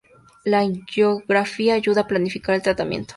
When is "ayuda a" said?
1.75-2.07